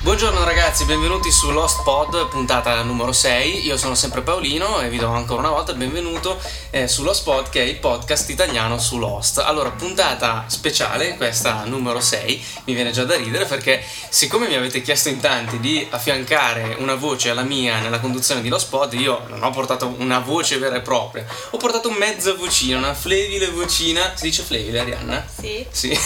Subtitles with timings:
[0.01, 3.65] Buongiorno ragazzi, benvenuti su Lost Pod, puntata numero 6.
[3.65, 6.39] Io sono sempre Paolino e vi do ancora una volta il benvenuto
[6.71, 9.39] eh, su Lost Pod, che è il podcast italiano su Lost.
[9.39, 14.81] Allora, puntata speciale, questa numero 6, mi viene già da ridere perché siccome mi avete
[14.81, 19.23] chiesto in tanti di affiancare una voce alla mia nella conduzione di Lost Pod, io
[19.27, 24.13] non ho portato una voce vera e propria, ho portato mezza vocina, una flebile vocina.
[24.15, 25.25] Si dice flebile, Arianna?
[25.39, 25.65] Sì.
[25.69, 25.99] Sì,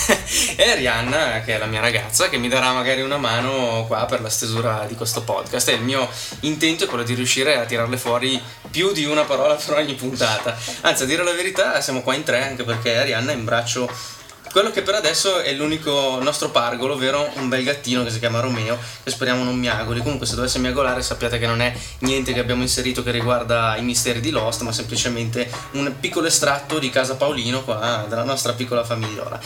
[0.56, 4.22] è Arianna, che è la mia ragazza, che mi darà magari una mano qua per
[4.22, 5.70] la stesura di questo podcast.
[5.70, 6.10] E il mio
[6.42, 8.42] intento è quello di riuscire a tirarle fuori
[8.72, 10.55] più di una parola per ogni puntata.
[10.82, 13.90] Anzi, a dire la verità, siamo qua in tre, anche perché Arianna è in braccio
[14.56, 18.40] quello che per adesso è l'unico nostro pargolo, ovvero un bel gattino che si chiama
[18.40, 20.00] Romeo, che speriamo non miagoli.
[20.00, 23.84] Comunque, se dovesse miagolare, sappiate che non è niente che abbiamo inserito che riguarda i
[23.84, 28.86] misteri di Lost, ma semplicemente un piccolo estratto di casa Paolino, qua, della nostra piccola
[28.86, 29.38] famigliola.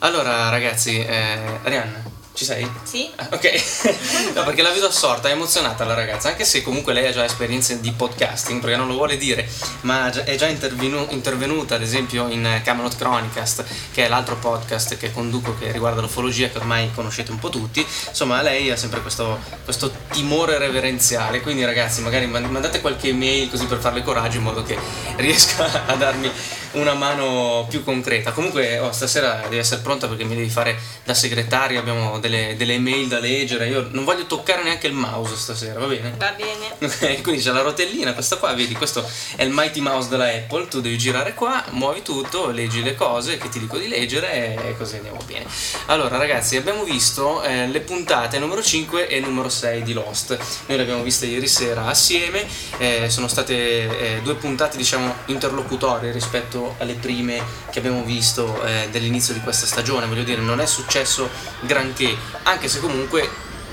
[0.00, 2.15] Allora, ragazzi, eh, Arianna.
[2.36, 2.70] Ci sei?
[2.82, 3.10] Sì.
[3.16, 3.50] Ah, Ok,
[4.36, 7.24] no, perché la vedo assorta, è emozionata la ragazza, anche se comunque lei ha già
[7.24, 9.48] esperienze di podcasting, perché non lo vuole dire,
[9.82, 15.12] ma è già intervenu- intervenuta ad esempio in Camelot Chronicast, che è l'altro podcast che
[15.12, 17.84] conduco che riguarda l'ufologia, che ormai conoscete un po' tutti.
[18.08, 23.48] Insomma, lei ha sempre questo, questo timore reverenziale, quindi ragazzi magari mand- mandate qualche email
[23.48, 24.78] così per farle coraggio in modo che
[25.16, 26.30] riesca a darmi
[26.76, 28.32] una mano più concreta.
[28.32, 31.80] Comunque, oh, stasera devi essere pronta perché mi devi fare da segretario.
[31.80, 33.68] Abbiamo delle, delle email da leggere.
[33.68, 36.14] Io non voglio toccare neanche il mouse stasera, va bene?
[36.16, 37.20] Va bene.
[37.22, 40.80] Quindi c'è la rotellina, questa qua, vedi, questo è il Mighty Mouse della Apple, tu
[40.80, 44.96] devi girare qua, muovi tutto, leggi le cose che ti dico di leggere e così
[44.96, 45.46] andiamo bene.
[45.86, 50.76] Allora ragazzi, abbiamo visto eh, le puntate numero 5 e numero 6 di Lost, noi
[50.76, 52.46] le abbiamo viste ieri sera assieme,
[52.78, 58.88] eh, sono state eh, due puntate diciamo interlocutorie rispetto alle prime che abbiamo visto eh,
[58.90, 61.28] dell'inizio di questa stagione, voglio dire, non è successo
[61.60, 63.28] granché, anche se comunque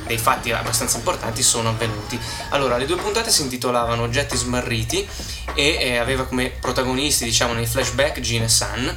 [0.06, 2.20] dei fatti abbastanza importanti sono avvenuti.
[2.50, 5.08] Allora, le due puntate si intitolavano Oggetti smarriti
[5.54, 8.94] e eh, aveva come protagonisti, diciamo, nei flashback Gene e Sun.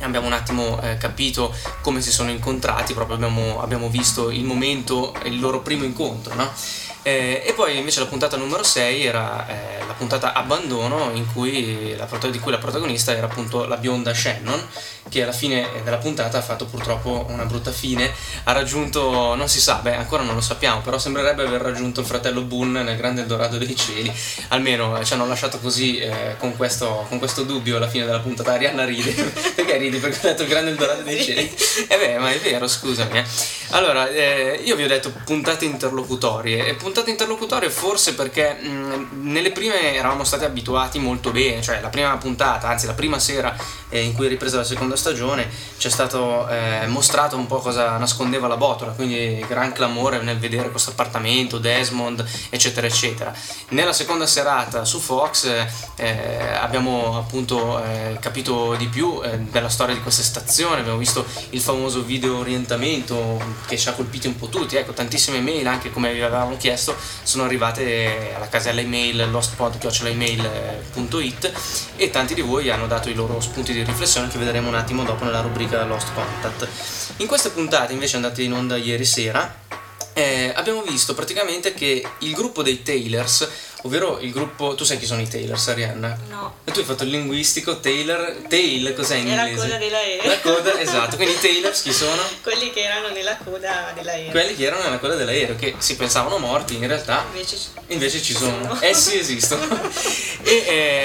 [0.00, 5.12] Abbiamo un attimo eh, capito come si sono incontrati, proprio abbiamo, abbiamo visto il momento,
[5.24, 6.52] il loro primo incontro, no?
[7.08, 11.96] Eh, e poi invece la puntata numero 6 era eh, la puntata Abbandono in cui
[11.96, 14.68] la, di cui la protagonista era appunto la bionda Shannon
[15.08, 18.12] che alla fine della puntata ha fatto purtroppo una brutta fine,
[18.44, 22.06] ha raggiunto, non si sa, beh ancora non lo sappiamo, però sembrerebbe aver raggiunto il
[22.06, 24.12] fratello Boone nel grande Eldorado dei cieli,
[24.48, 28.20] almeno eh, ci hanno lasciato così eh, con, questo, con questo dubbio alla fine della
[28.20, 28.52] puntata.
[28.52, 29.10] Arianna ride,
[29.54, 29.98] perché ridi?
[29.98, 31.54] Perché ho detto il grande Eldorado dei cieli.
[31.88, 33.18] E beh, ma è vero, scusami.
[33.18, 33.24] eh.
[33.70, 39.52] Allora, eh, io vi ho detto puntate interlocutorie, e puntate interlocutorie forse perché mh, nelle
[39.52, 43.56] prime eravamo stati abituati molto bene, cioè la prima puntata, anzi la prima sera
[43.88, 47.58] eh, in cui è ripresa la seconda stagione, ci è stato eh, mostrato un po'
[47.58, 53.32] cosa nascondeva la botola, quindi gran clamore nel vedere questo appartamento, Desmond, eccetera, eccetera.
[53.70, 55.46] Nella seconda serata su Fox
[55.96, 61.24] eh, abbiamo appunto eh, capito di più eh, della storia di questa stazione, abbiamo visto
[61.50, 65.90] il famoso video orientamento che ci ha colpiti un po' tutti, ecco, tantissime mail anche
[65.90, 66.77] come vi avevamo chiesto
[67.22, 69.82] sono arrivate alla casella email lostpod.it
[71.96, 75.04] e tanti di voi hanno dato i loro spunti di riflessione che vedremo un attimo
[75.04, 76.68] dopo nella rubrica Lost Contact.
[77.16, 79.66] In queste puntate invece andate in onda ieri sera
[80.18, 83.48] eh, abbiamo visto praticamente che il gruppo dei Taylors,
[83.82, 84.74] ovvero il gruppo...
[84.74, 86.16] Tu sai chi sono i Taylors, Arianna?
[86.28, 86.56] No.
[86.64, 88.42] E tu hai fatto il linguistico, Taylor...
[88.48, 89.66] Tail, cos'è in È la inglese?
[89.66, 90.26] coda dell'aereo.
[90.26, 91.16] La coda, esatto.
[91.16, 92.20] Quindi i Taylors chi sono?
[92.42, 94.30] Quelli che erano nella coda dell'aereo.
[94.30, 97.56] Quelli che erano nella coda dell'aereo, che si pensavano morti, in realtà Invece,
[97.88, 98.78] Invece ci sono, sono.
[98.80, 99.66] essi esistono.
[100.42, 100.52] e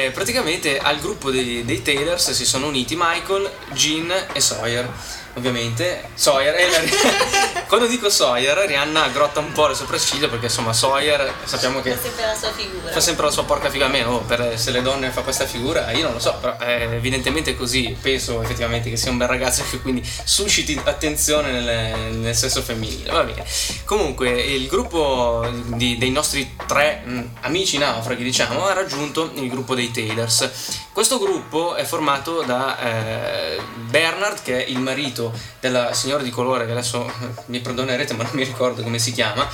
[0.08, 4.90] eh, praticamente al gruppo dei, dei Taylors si sono uniti Michael, Gene e Sawyer.
[5.36, 11.34] Ovviamente Sawyer, la- quando dico Sawyer, Rihanna aggrotta un po' le sopracciglia perché insomma Sawyer
[11.46, 12.92] sappiamo che Fa sempre la sua figura.
[12.92, 15.48] fa sempre la sua porca figa a me, oh, per, se le donne fa questa
[15.48, 19.18] figura, io non lo so, però eh, evidentemente è così, penso effettivamente che sia un
[19.18, 23.44] bel ragazzo che quindi susciti attenzione nel, nel sesso femminile, va bene.
[23.86, 29.74] Comunque il gruppo di- dei nostri tre mh, amici naufraghi, diciamo, ha raggiunto il gruppo
[29.74, 30.48] dei Taylors.
[30.94, 33.60] Questo gruppo è formato da eh,
[33.90, 35.22] Bernard, che è il marito
[35.60, 37.12] della signora di colore, che adesso
[37.48, 39.48] mi perdonerete ma non mi ricordo come si chiama,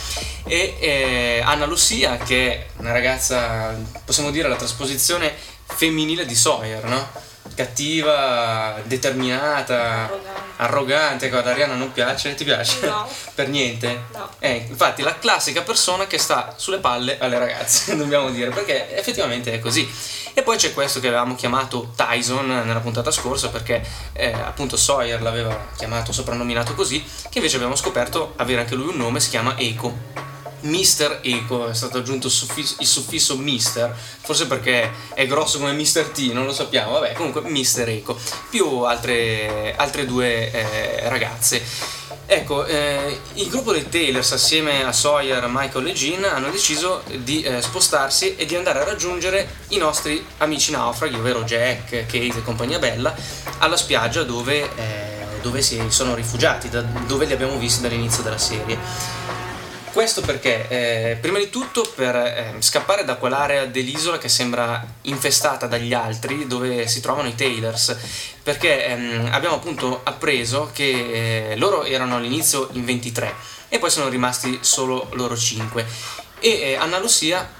[0.45, 3.75] e eh, Anna Lucia, che è una ragazza,
[4.05, 5.33] possiamo dire, la trasposizione
[5.65, 7.27] femminile di Sawyer, no?
[7.55, 10.53] Cattiva, determinata, Arrogante.
[10.57, 12.85] arrogante, ecco, ad Ariana non piace, ti piace?
[12.85, 13.05] No.
[13.35, 14.03] per niente?
[14.13, 14.29] No.
[14.39, 19.51] Eh, infatti la classica persona che sta sulle palle alle ragazze, dobbiamo dire, perché effettivamente
[19.51, 19.89] è così.
[20.33, 25.21] E poi c'è questo che avevamo chiamato Tyson nella puntata scorsa, perché eh, appunto Sawyer
[25.21, 29.57] l'aveva chiamato, soprannominato così, che invece abbiamo scoperto avere anche lui un nome, si chiama
[29.57, 30.28] Eco.
[30.61, 36.31] Mister Eco, è stato aggiunto il suffisso, Mister, forse perché è grosso come Mister T,
[36.31, 38.17] non lo sappiamo, vabbè, comunque Mister Eco,
[38.49, 41.97] più altre, altre due eh, ragazze.
[42.31, 47.41] Ecco, eh, il gruppo dei Taylors assieme a Sawyer, Michael e Jean hanno deciso di
[47.41, 52.43] eh, spostarsi e di andare a raggiungere i nostri amici naufraghi, ovvero Jack, Kate e
[52.43, 53.15] compagnia bella,
[53.57, 58.37] alla spiaggia dove, eh, dove si sono rifugiati, da dove li abbiamo visti dall'inizio della
[58.37, 58.77] serie.
[59.91, 65.65] Questo perché, eh, prima di tutto, per eh, scappare da quell'area dell'isola che sembra infestata
[65.65, 67.97] dagli altri, dove si trovano i Taylors,
[68.43, 73.33] perché ehm, abbiamo appunto appreso che eh, loro erano all'inizio in 23
[73.67, 75.85] e poi sono rimasti solo loro 5.
[76.39, 77.57] E eh, Anna Lucia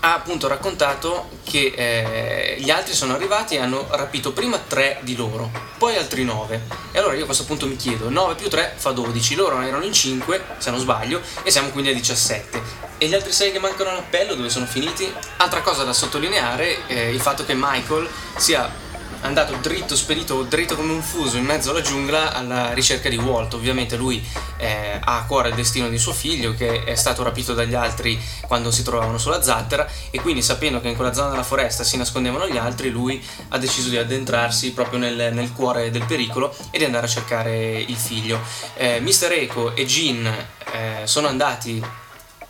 [0.00, 5.16] ha appunto raccontato che eh, gli altri sono arrivati e hanno rapito prima tre di
[5.16, 6.62] loro, poi altri nove.
[6.92, 9.84] E allora io a questo punto mi chiedo, 9 più 3 fa 12, loro erano
[9.84, 12.86] in 5, se non sbaglio, e siamo quindi a 17.
[12.98, 15.12] E gli altri 6 che mancano all'appello dove sono finiti?
[15.38, 18.86] Altra cosa da sottolineare è il fatto che Michael sia
[19.22, 23.54] andato dritto, spedito dritto come un fuso in mezzo alla giungla alla ricerca di Walt.
[23.54, 24.24] Ovviamente lui
[24.58, 28.20] eh, ha a cuore il destino di suo figlio che è stato rapito dagli altri
[28.46, 31.96] quando si trovavano sulla zattera e quindi sapendo che in quella zona della foresta si
[31.96, 36.78] nascondevano gli altri, lui ha deciso di addentrarsi proprio nel, nel cuore del pericolo e
[36.78, 38.40] di andare a cercare il figlio.
[38.74, 39.32] Eh, Mr.
[39.32, 41.82] Eco e Jean eh, sono andati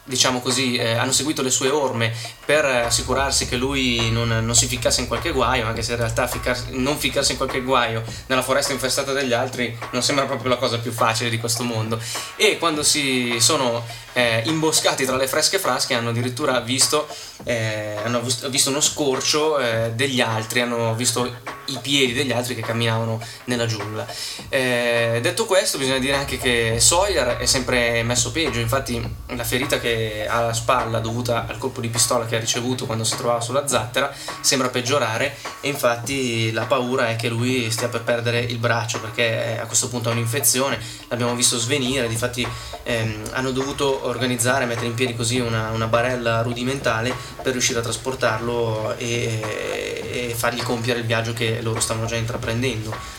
[0.08, 2.14] diciamo così, eh, hanno seguito le sue orme
[2.48, 6.26] per assicurarsi che lui non, non si ficcasse in qualche guaio, anche se in realtà
[6.26, 10.56] ficcar- non ficcarsi in qualche guaio nella foresta infestata dagli altri non sembra proprio la
[10.56, 12.00] cosa più facile di questo mondo.
[12.36, 13.84] E quando si sono
[14.14, 17.06] eh, imboscati tra le fresche frasche hanno addirittura visto,
[17.44, 22.54] eh, hanno vis- visto uno scorcio eh, degli altri, hanno visto i piedi degli altri
[22.54, 24.06] che camminavano nella giungla.
[24.48, 29.78] Eh, detto questo, bisogna dire anche che Sawyer è sempre messo peggio, infatti la ferita
[29.78, 33.40] che ha alla spalla dovuta al colpo di pistola che ha ricevuto quando si trovava
[33.40, 38.58] sulla zattera sembra peggiorare e infatti la paura è che lui stia per perdere il
[38.58, 42.46] braccio perché a questo punto ha un'infezione, l'abbiamo visto svenire, difatti
[42.84, 47.82] ehm, hanno dovuto organizzare, mettere in piedi così una, una barella rudimentale per riuscire a
[47.82, 53.17] trasportarlo e, e fargli compiere il viaggio che loro stavano già intraprendendo.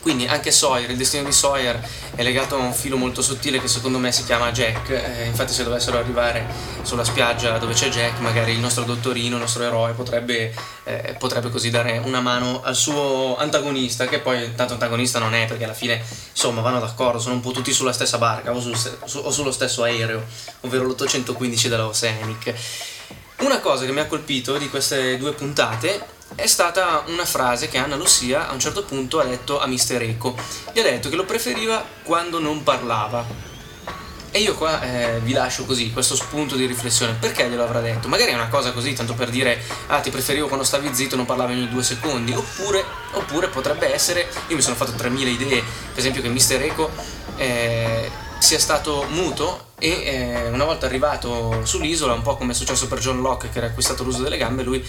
[0.00, 1.80] Quindi anche Sawyer, il destino di Sawyer
[2.14, 4.90] è legato a un filo molto sottile che secondo me si chiama Jack.
[4.90, 6.46] Eh, infatti se dovessero arrivare
[6.82, 10.54] sulla spiaggia dove c'è Jack, magari il nostro dottorino, il nostro eroe, potrebbe,
[10.84, 15.46] eh, potrebbe così dare una mano al suo antagonista, che poi tanto antagonista non è,
[15.46, 18.76] perché alla fine insomma vanno d'accordo, sono un po' tutti sulla stessa barca o, sul,
[18.76, 20.24] su, o sullo stesso aereo,
[20.60, 22.54] ovvero l'815 della Oceanic.
[23.40, 27.78] Una cosa che mi ha colpito di queste due puntate è stata una frase che
[27.78, 30.36] Anna Lucia a un certo punto ha detto a Mister Eco.
[30.72, 33.24] Gli ha detto che lo preferiva quando non parlava.
[34.30, 37.14] E io qua eh, vi lascio così, questo spunto di riflessione.
[37.14, 38.08] Perché glielo avrà detto?
[38.08, 41.16] Magari è una cosa così, tanto per dire, ah ti preferivo quando stavi zitto e
[41.16, 42.32] non parlavi ogni due secondi.
[42.32, 46.90] Oppure, oppure potrebbe essere, io mi sono fatto 3000 idee, per esempio che Mister Eco
[47.36, 52.86] eh, sia stato muto e eh, una volta arrivato sull'isola, un po' come è successo
[52.86, 54.84] per John Locke che era acquistato l'uso delle gambe, lui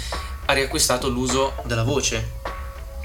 [0.50, 2.38] ha riacquistato l'uso della voce.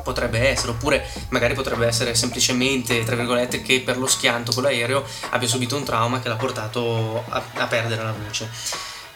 [0.02, 5.04] Potrebbe essere, oppure magari potrebbe essere semplicemente, tra virgolette, che per lo schianto con l'aereo
[5.30, 8.50] abbia subito un trauma che l'ha portato a, a perdere la voce.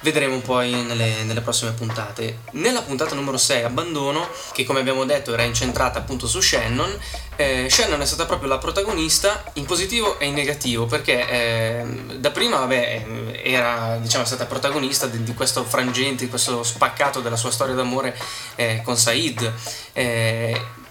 [0.01, 2.39] Vedremo poi nelle, nelle, prossime puntate.
[2.53, 6.97] Nella puntata numero 6, Abbandono, che come abbiamo detto era incentrata appunto su Shannon,
[7.35, 11.85] eh, Shannon è stata proprio la protagonista in positivo e in negativo, perché eh,
[12.17, 13.07] da prima, vabbè,
[13.43, 18.17] era diciamo, stata protagonista di, di, questo frangente, di questo spaccato della sua storia d'amore
[18.55, 19.53] eh, con Said.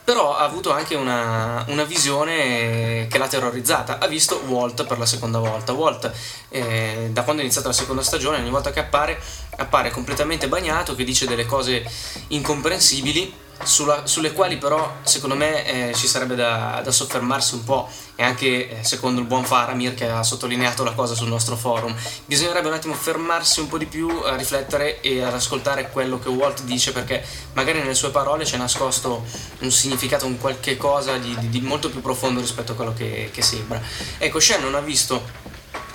[0.07, 3.99] Però ha avuto anche una, una, visione che l'ha terrorizzata.
[3.99, 5.73] Ha visto Walt per la seconda volta.
[5.73, 6.09] Walt,
[6.47, 9.19] eh, da quando è iniziata la seconda stagione, ogni volta che appare,
[9.57, 11.85] appare completamente bagnato, che dice delle cose
[12.27, 13.33] incomprensibili.
[13.63, 18.23] Sulla, sulle quali però secondo me eh, ci sarebbe da, da, soffermarsi un po' e
[18.23, 21.93] anche eh, secondo il buon Faramir che ha sottolineato la cosa sul nostro forum.
[22.25, 26.29] Bisognerebbe un attimo fermarsi un po' di più a riflettere e ad ascoltare quello che
[26.29, 29.25] Walt dice perché magari nelle sue parole c'è nascosto
[29.59, 33.31] un significato, un qualche cosa di, di, di molto più profondo rispetto a quello che,
[33.33, 33.81] che sembra.
[34.17, 35.47] Ecco Shannon ha visto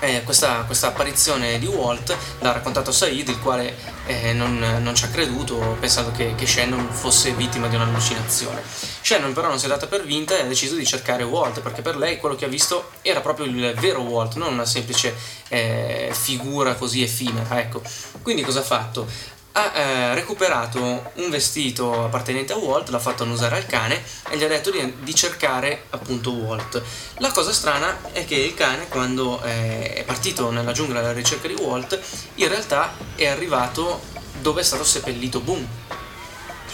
[0.02, 5.04] eh, questa, questa, apparizione di Walt l'ha raccontato Said, il quale eh, non, non, ci
[5.04, 8.62] ha creduto pensando che, che, Shannon fosse vittima di un'allucinazione.
[9.00, 11.82] Shannon però non si è data per vinta e ha deciso di cercare Walt perché
[11.82, 15.14] per lei quello che ha visto era proprio il vero Walt, non una semplice
[15.48, 17.60] eh, figura così effimera.
[17.60, 17.82] Ecco.
[18.22, 19.06] Quindi cosa ha fatto?
[19.52, 24.44] Ha eh, recuperato un vestito appartenente a Walt, l'ha fatto annusare al cane e gli
[24.44, 26.82] ha detto di, di, cercare appunto Walt.
[27.18, 31.48] La cosa strana è che il cane quando eh, è partito nella giungla alla ricerca
[31.48, 32.00] di Walt
[32.36, 34.00] in realtà è arrivato
[34.40, 35.66] dove è stato seppellito Boom.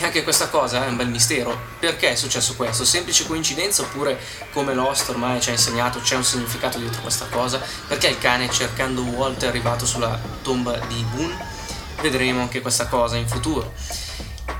[0.00, 1.58] E anche questa cosa è un bel mistero.
[1.80, 2.84] Perché è successo questo?
[2.84, 4.16] Semplice coincidenza oppure
[4.52, 7.60] come Lost ormai ci ha insegnato c'è un significato dietro questa cosa?
[7.88, 11.57] Perché il cane cercando Walt è arrivato sulla tomba di Boone?
[12.00, 13.72] Vedremo anche questa cosa in futuro.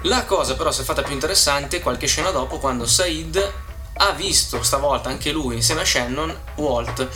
[0.02, 3.52] La cosa però si è fatta più interessante qualche scena dopo quando Said
[4.00, 7.08] ha visto stavolta anche lui insieme a Shannon Walt.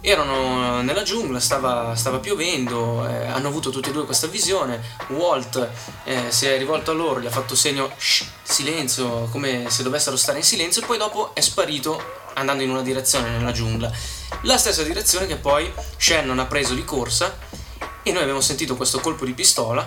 [0.00, 4.80] Erano nella giungla, stava, stava piovendo, eh, hanno avuto tutti e due questa visione.
[5.08, 5.68] Walt
[6.04, 10.16] eh, si è rivolto a loro, gli ha fatto segno shh, silenzio, come se dovessero
[10.16, 12.00] stare in silenzio, e poi dopo è sparito
[12.34, 13.90] andando in una direzione nella giungla.
[14.42, 17.36] La stessa direzione che poi Shannon ha preso di corsa
[18.08, 19.86] e noi abbiamo sentito questo colpo di pistola.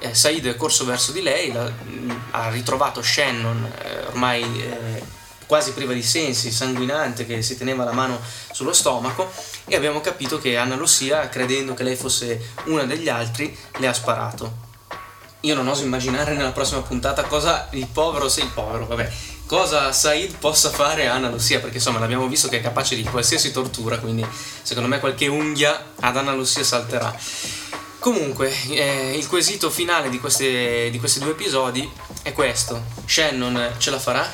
[0.00, 5.02] Eh, Said è corso verso di lei, la, mh, ha ritrovato Shannon eh, ormai eh,
[5.46, 9.30] quasi priva di sensi, sanguinante, che si teneva la mano sullo stomaco
[9.66, 13.92] e abbiamo capito che Anna Lucia, credendo che lei fosse una degli altri, le ha
[13.92, 14.68] sparato.
[15.40, 19.10] Io non oso immaginare nella prossima puntata cosa il povero, se il povero, vabbè,
[19.50, 23.02] cosa Said possa fare a Anna Lucia, perché insomma l'abbiamo visto che è capace di
[23.02, 24.24] qualsiasi tortura, quindi
[24.62, 27.12] secondo me qualche unghia ad Anna Lucia salterà.
[27.98, 31.90] Comunque, eh, il quesito finale di, queste, di, questi due episodi
[32.22, 32.80] è questo.
[33.06, 34.24] Shannon ce la farà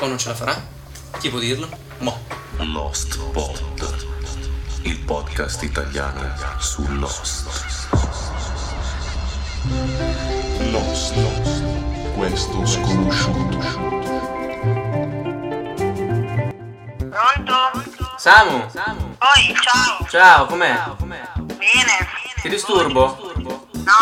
[0.00, 0.68] o non ce la farà?
[1.20, 1.70] Chi può dirlo?
[2.00, 2.20] Mo.
[2.58, 3.62] Lost Pod,
[4.82, 7.46] il podcast italiano su Lost.
[10.70, 11.14] Lost,
[12.14, 13.95] questo sconosciuto.
[17.16, 17.82] Pronto?
[18.18, 18.56] Samu!
[18.58, 20.06] Oi, ciao!
[20.06, 20.78] Ciao, com'è?
[20.98, 22.08] Bene!
[22.42, 23.32] Ti disturbo?
[23.36, 23.94] No!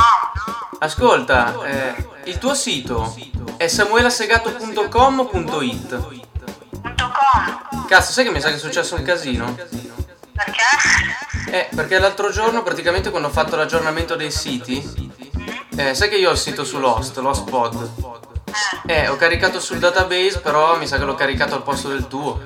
[0.81, 3.15] Ascolta, eh, il tuo sito
[3.57, 5.97] è samuelasegato.com o .it?
[5.97, 9.55] Punto .com Cazzo, sai che mi sa che è successo un casino?
[10.33, 11.53] Perché?
[11.53, 15.13] Eh, perché l'altro giorno, praticamente quando ho fatto l'aggiornamento dei siti,
[15.77, 17.91] eh, sai che io ho il sito su Lost, Lost Pod.
[18.87, 22.41] Eh, ho caricato sul database, però mi sa che l'ho caricato al posto del tuo.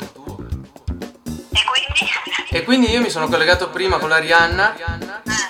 [1.58, 2.10] E quindi?
[2.50, 4.76] E quindi io mi sono collegato prima con la Rihanna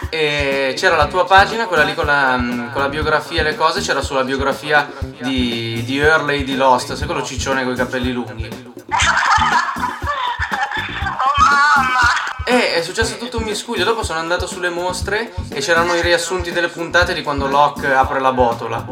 [0.09, 2.37] e c'era la tua pagina, quella lì con la,
[2.73, 7.07] con la biografia e le cose, c'era sulla biografia di, di Hurley di Lost, sai
[7.07, 8.49] quello ciccione con i capelli lunghi.
[8.49, 8.95] Oh
[11.37, 12.01] mamma!
[12.47, 16.53] E è successo tutto un miscuglio, dopo sono andato sulle mostre e c'erano i riassunti
[16.53, 18.87] delle puntate di quando Locke apre la botola.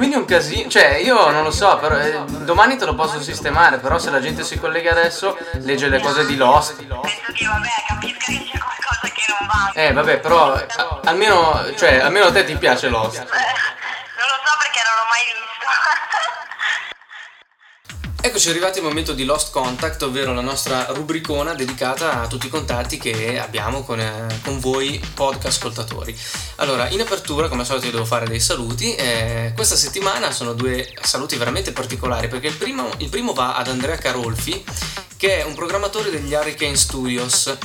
[0.00, 0.14] Quindi?
[0.16, 3.76] È un casino, cioè io non lo so, però eh, domani te lo posso sistemare,
[3.76, 6.76] però se la gente si collega adesso legge le cose di Lost.
[6.76, 9.70] Penso che vabbè, capisca che c'è qualcosa che non va.
[9.74, 13.18] Eh vabbè, però a- almeno, cioè, almeno a te ti piace Lost.
[13.18, 15.68] Eh, non lo so perché non l'ho mai visto.
[18.22, 22.50] Eccoci arrivati al momento di Lost Contact, ovvero la nostra rubricona dedicata a tutti i
[22.50, 26.14] contatti che abbiamo con, eh, con voi podcast ascoltatori.
[26.56, 28.94] Allora, in apertura, come al solito, io devo fare dei saluti.
[28.94, 33.68] eh, questa settimana sono due saluti veramente particolari perché il primo, il primo va ad
[33.68, 34.62] Andrea Carolfi,
[35.16, 37.56] che è un programmatore degli Hurricane Studios.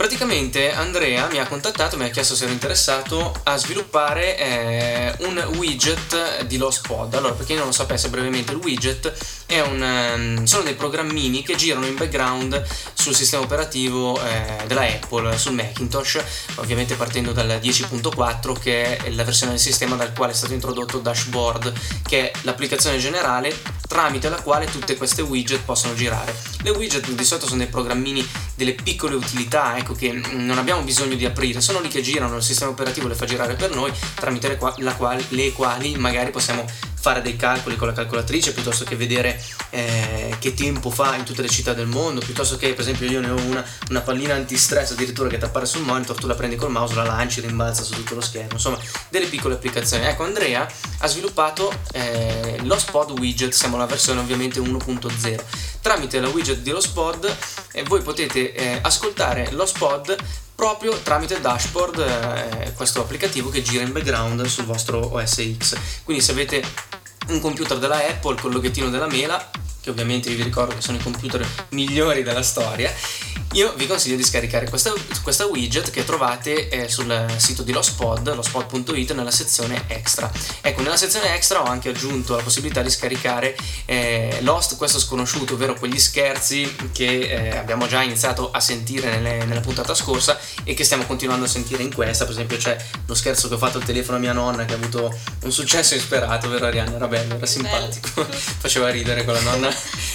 [0.00, 5.36] Praticamente Andrea mi ha contattato, mi ha chiesto se ero interessato a sviluppare eh, un
[5.58, 7.12] widget di Lost Pod.
[7.12, 9.12] Allora, per chi non lo sapesse brevemente, il widget
[9.58, 12.64] un, ehm, sono dei programmini che girano in background
[12.94, 16.22] sul sistema operativo eh, della Apple, sul Macintosh,
[16.56, 20.98] ovviamente partendo dal 10.4 che è la versione del sistema dal quale è stato introdotto
[20.98, 21.72] Dashboard,
[22.06, 26.32] che è l'applicazione generale tramite la quale tutte queste widget possono girare.
[26.62, 31.16] Le widget di solito sono dei programmini, delle piccole utilità, ecco che non abbiamo bisogno
[31.16, 34.46] di aprire, sono lì che girano, il sistema operativo le fa girare per noi, tramite
[34.46, 36.64] le, qua- la quali- le quali magari possiamo
[37.00, 41.40] fare dei calcoli con la calcolatrice piuttosto che vedere eh, che tempo fa in tutte
[41.40, 44.90] le città del mondo, piuttosto che per esempio io ne ho una, una pallina antistress
[44.92, 47.94] addirittura che ti appare sul monitor, tu la prendi col mouse, la lanci, rimbalza su
[47.94, 48.78] tutto lo schermo, insomma
[49.08, 50.04] delle piccole applicazioni.
[50.04, 55.42] Ecco Andrea ha sviluppato eh, l'Hospod widget, siamo alla versione ovviamente 1.0.
[55.80, 57.34] Tramite la widget di Lospod
[57.72, 60.16] eh, voi potete eh, ascoltare l'Hospod
[60.60, 65.78] proprio tramite dashboard, eh, questo applicativo che gira in background sul vostro OS X.
[66.04, 66.62] Quindi se avete
[67.32, 70.98] un computer della Apple con il loghettino della mela, che ovviamente vi ricordo che sono
[70.98, 72.92] i computer migliori della storia,
[73.54, 74.92] io vi consiglio di scaricare questa,
[75.24, 80.30] questa widget che trovate eh, sul sito di Lospod, lospod.it, nella sezione extra.
[80.60, 83.56] Ecco, nella sezione extra ho anche aggiunto la possibilità di scaricare
[83.86, 89.44] eh, Lost, questo sconosciuto, ovvero quegli scherzi che eh, abbiamo già iniziato a sentire nelle,
[89.44, 92.24] nella puntata scorsa e che stiamo continuando a sentire in questa.
[92.24, 94.76] Per esempio, c'è lo scherzo che ho fatto al telefono a mia nonna che ha
[94.76, 96.94] avuto un successo insperato, vero Arianna?
[96.94, 99.69] Era bello, era simpatico, faceva ridere con la nonna,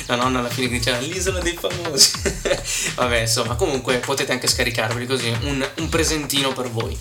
[0.08, 2.12] la nonna alla fine che diceva l'isola dei famosi.
[2.96, 6.98] Vabbè, insomma, comunque potete anche scaricarveli così, un, un presentino per voi.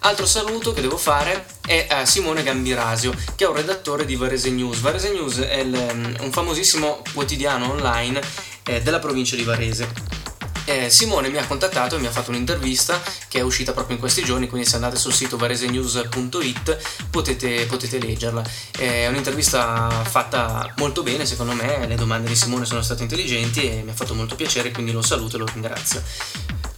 [0.00, 4.50] Altro saluto che devo fare è a Simone Gambirasio, che è un redattore di Varese
[4.50, 4.80] News.
[4.80, 8.20] Varese News è il, um, un famosissimo quotidiano online
[8.64, 10.25] eh, della provincia di Varese.
[10.68, 14.00] Eh, Simone mi ha contattato e mi ha fatto un'intervista che è uscita proprio in
[14.00, 18.42] questi giorni, quindi se andate sul sito varesenews.it potete, potete leggerla.
[18.76, 23.82] È un'intervista fatta molto bene, secondo me, le domande di Simone sono state intelligenti e
[23.84, 26.02] mi ha fatto molto piacere, quindi lo saluto e lo ringrazio.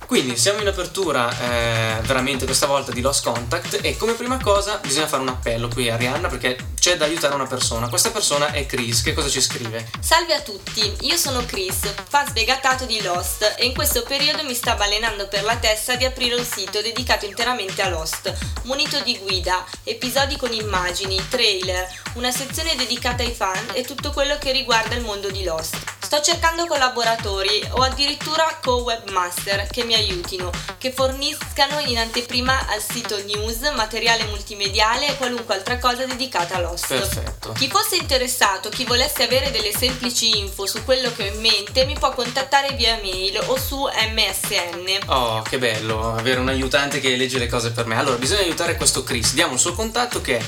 [0.09, 4.79] Quindi siamo in apertura eh, veramente questa volta di Lost Contact e come prima cosa
[4.79, 7.91] bisogna fare un appello qui a Arianna perché c'è da aiutare una persona.
[7.91, 9.91] Questa persona è Chris, che cosa ci scrive?
[10.01, 14.55] Salve a tutti, io sono Chris, fan sfegatato di Lost e in questo periodo mi
[14.55, 19.19] sta balenando per la testa di aprire un sito dedicato interamente a Lost, munito di
[19.19, 24.95] guida, episodi con immagini, trailer, una sezione dedicata ai fan e tutto quello che riguarda
[24.95, 25.98] il mondo di Lost.
[26.09, 33.23] Sto cercando collaboratori o addirittura co-webmaster che mi aiutino, che forniscano in anteprima al sito
[33.25, 36.87] news, materiale multimediale e qualunque altra cosa dedicata a Lost.
[36.87, 37.53] Perfetto.
[37.53, 41.85] Chi fosse interessato, chi volesse avere delle semplici info su quello che ho in mente,
[41.85, 45.11] mi può contattare via mail o su MSN.
[45.11, 47.99] Oh, che bello avere un aiutante che legge le cose per me.
[47.99, 49.35] Allora, bisogna aiutare questo Chris.
[49.35, 50.43] Diamo il suo contatto che è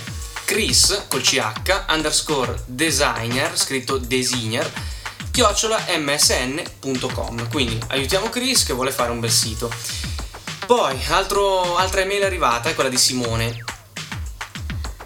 [0.46, 4.98] Chris col CH underscore designer, scritto designer
[5.30, 7.48] chiocciola msn.com.
[7.50, 9.72] Quindi aiutiamo Chris che vuole fare un bel sito.
[10.66, 13.64] Poi, altro, altra email arrivata è quella di Simone.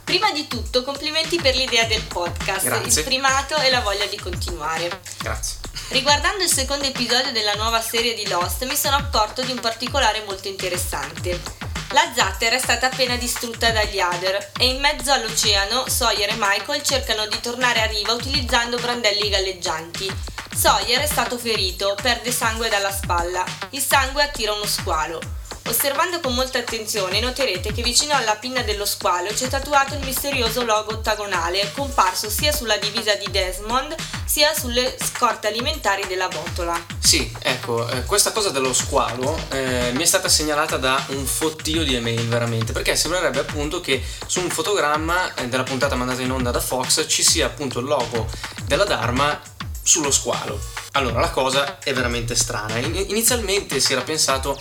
[0.05, 3.01] Prima di tutto, complimenti per l'idea del podcast, Grazie.
[3.01, 5.01] il primato e la voglia di continuare.
[5.19, 5.57] Grazie.
[5.89, 10.23] Riguardando il secondo episodio della nuova serie di Lost, mi sono accorto di un particolare
[10.27, 11.64] molto interessante.
[11.95, 16.83] La zattera è stata appena distrutta dagli Hader e in mezzo all'oceano Sawyer e Michael
[16.83, 20.13] cercano di tornare a riva utilizzando brandelli galleggianti.
[20.53, 23.45] Sawyer è stato ferito, perde sangue dalla spalla.
[23.71, 25.21] Il sangue attira uno squalo.
[25.67, 30.63] Osservando con molta attenzione noterete che vicino alla pinna dello squalo c'è tatuato il misterioso
[30.63, 33.95] logo ottagonale comparso sia sulla divisa di Desmond
[34.27, 36.79] sia sulle scorte alimentari della botola.
[36.99, 41.83] Sì, ecco, eh, questa cosa dello squalo eh, mi è stata segnalata da un fottio
[41.83, 46.31] di email veramente, perché sembrerebbe appunto che su un fotogramma eh, della puntata mandata in
[46.31, 48.29] onda da Fox ci sia appunto il logo
[48.65, 49.41] della Dharma
[49.83, 50.61] sullo squalo.
[50.93, 52.77] Allora, la cosa è veramente strana.
[52.79, 54.61] In- inizialmente si era pensato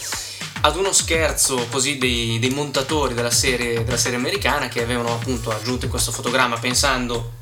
[0.66, 5.52] ad uno scherzo così dei, dei montatori della serie, della serie americana che avevano appunto
[5.52, 7.34] aggiunto questo fotogramma pensando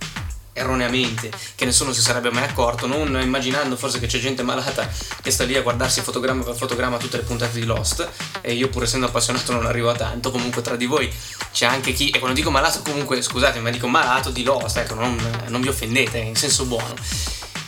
[0.53, 4.89] erroneamente che nessuno si sarebbe mai accorto, non immaginando forse che c'è gente malata
[5.21, 8.09] che sta lì a guardarsi fotogramma per fotogramma tutte le puntate di Lost.
[8.41, 11.11] E io pur essendo appassionato non arrivo a tanto, comunque tra di voi
[11.51, 14.95] c'è anche chi, e quando dico malato comunque scusate ma dico malato di Lost, ecco
[14.95, 15.15] non,
[15.47, 16.95] non vi offendete, in senso buono.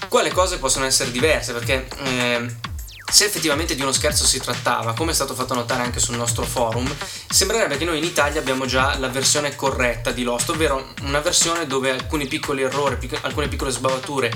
[0.09, 1.53] Qua le cose possono essere diverse?
[1.53, 2.71] Perché eh,
[3.11, 6.45] se effettivamente di uno scherzo si trattava, come è stato fatto notare anche sul nostro
[6.45, 6.91] forum,
[7.29, 11.67] sembrerebbe che noi in Italia abbiamo già la versione corretta di Lost, ovvero una versione
[11.67, 14.31] dove alcuni piccoli errori, pic- alcune piccole sbavature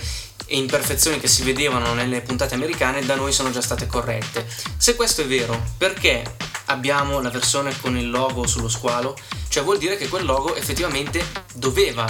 [0.46, 4.48] e imperfezioni che si vedevano nelle puntate americane da noi sono già state corrette.
[4.78, 9.18] Se questo è vero, perché abbiamo la versione con il logo sullo squalo?
[9.50, 12.06] Cioè vuol dire che quel logo effettivamente doveva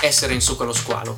[0.00, 1.16] essere in su quello squalo.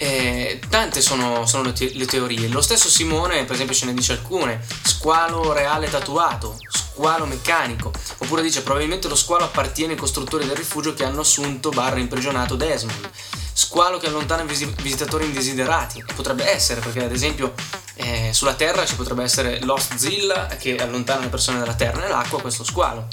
[0.00, 2.46] Eh, tante sono, sono le, te- le teorie.
[2.46, 7.92] Lo stesso Simone, per esempio, ce ne dice alcune: squalo reale tatuato, squalo meccanico.
[8.18, 12.54] Oppure dice: probabilmente lo squalo appartiene ai costruttori del rifugio che hanno assunto barra imprigionato
[12.54, 13.10] Desmond.
[13.52, 16.04] Squalo che allontana visi- visitatori indesiderati.
[16.14, 17.54] Potrebbe essere, perché ad esempio
[17.94, 22.40] eh, sulla Terra ci potrebbe essere Lost Zilla che allontana le persone dalla Terra nell'acqua,
[22.40, 23.08] questo squalo.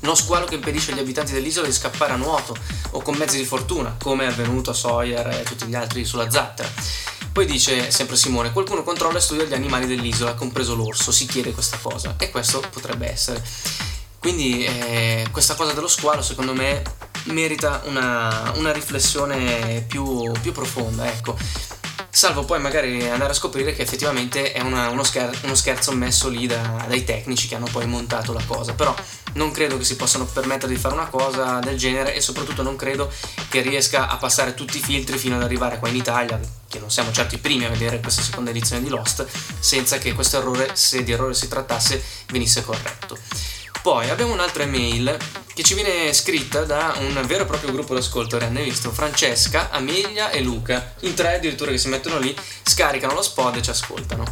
[0.00, 2.56] Uno squalo che impedisce agli abitanti dell'isola di scappare a nuoto
[2.90, 6.30] o con mezzi di fortuna, come è avvenuto a Sawyer e tutti gli altri sulla
[6.30, 6.68] zattera.
[7.32, 11.52] Poi dice sempre Simone, qualcuno controlla e studia gli animali dell'isola, compreso l'orso, si chiede
[11.52, 13.42] questa cosa e questo potrebbe essere.
[14.18, 16.82] Quindi eh, questa cosa dello squalo secondo me
[17.24, 21.36] merita una, una riflessione più, più profonda, ecco.
[22.18, 26.28] Salvo poi magari andare a scoprire che effettivamente è una- uno, scher- uno scherzo messo
[26.28, 28.72] lì da- dai tecnici che hanno poi montato la cosa.
[28.72, 28.92] Però
[29.34, 32.74] non credo che si possano permettere di fare una cosa del genere e soprattutto non
[32.74, 33.08] credo
[33.48, 36.40] che riesca a passare tutti i filtri fino ad arrivare qua in Italia.
[36.68, 39.24] che non siamo certo i primi a vedere questa seconda edizione di Lost,
[39.58, 43.16] senza che questo errore, se di errore si trattasse, venisse corretto.
[43.82, 45.16] Poi abbiamo un'altra email
[45.54, 48.92] che ci viene scritta da un vero e proprio gruppo d'ascolto, visto?
[48.92, 53.62] Francesca, Amelia e Luca, in tre addirittura che si mettono lì, scaricano lo spot e
[53.62, 54.24] ci ascoltano.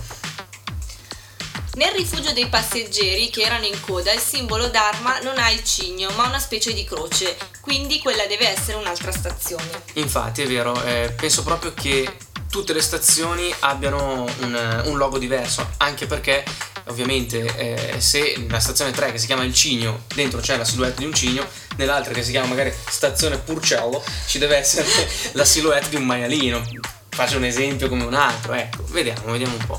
[1.75, 6.11] Nel rifugio dei passeggeri che erano in coda il simbolo d'arma non ha il cigno
[6.17, 9.83] ma una specie di croce, quindi quella deve essere un'altra stazione.
[9.95, 12.11] Infatti è vero, eh, penso proprio che
[12.51, 16.45] tutte le stazioni abbiano un, un logo diverso, anche perché
[16.89, 20.99] ovviamente eh, se nella stazione 3 che si chiama il cigno dentro c'è la silhouette
[20.99, 21.45] di un cigno
[21.77, 24.87] nell'altra che si chiama magari stazione Purcello ci deve essere
[25.33, 26.63] la silhouette di un maialino.
[27.09, 29.79] Faccio un esempio come un altro ecco vediamo vediamo un po'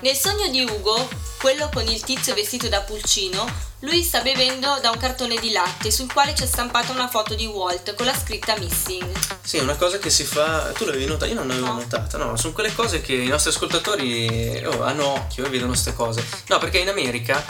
[0.00, 3.46] Nel sogno di Ugo, quello con il tizio vestito da pulcino,
[3.84, 7.46] lui sta bevendo da un cartone di latte sul quale c'è stampata una foto di
[7.46, 9.12] Walt con la scritta Missing.
[9.42, 10.72] Sì, è una cosa che si fa.
[10.72, 11.26] Tu l'avevi notata?
[11.26, 11.74] Io non l'avevo No.
[11.74, 12.16] notata.
[12.16, 16.24] No, sono quelle cose che i nostri ascoltatori oh, hanno occhio e vedono queste cose.
[16.48, 17.44] No, perché in America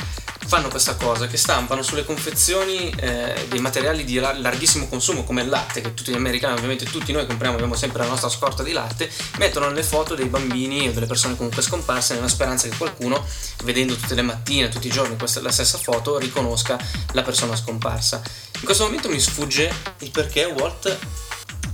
[0.47, 5.43] fanno questa cosa che stampano sulle confezioni eh, dei materiali di la- larghissimo consumo come
[5.43, 8.63] il latte, che tutti gli americani, ovviamente tutti noi compriamo, abbiamo sempre la nostra scorta
[8.63, 12.77] di latte, mettono le foto dei bambini o delle persone comunque scomparse nella speranza che
[12.77, 13.25] qualcuno,
[13.65, 16.79] vedendo tutte le mattine, tutti i giorni questa, la stessa foto, riconosca
[17.13, 18.23] la persona scomparsa.
[18.59, 20.99] In questo momento mi sfugge il perché Walt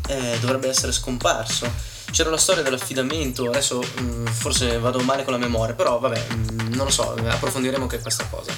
[0.09, 1.98] eh, dovrebbe essere scomparso.
[2.11, 6.75] C'era la storia dell'affidamento, adesso mh, forse vado male con la memoria, però vabbè, mh,
[6.75, 8.53] non lo so, approfondiremo anche questa cosa.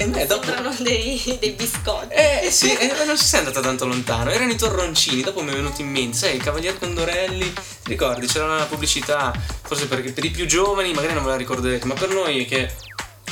[0.00, 0.44] E me dopo...
[0.44, 2.14] Sembrano dei, dei biscotti.
[2.14, 5.54] Eh sì, eh, non si sei andata tanto lontano, erano i torroncini, dopo mi è
[5.54, 10.24] venuto in mente, sai, il Cavalier Condorelli, ti ricordi, c'era una pubblicità, forse perché per
[10.24, 12.72] i più giovani magari non ve la ricorderete, ma per noi che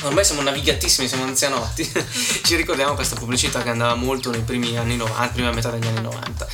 [0.01, 1.89] ormai siamo navigatissimi, siamo anzianotti,
[2.43, 6.01] ci ricordiamo questa pubblicità che andava molto nei primi anni 90, prima metà degli anni
[6.01, 6.47] 90.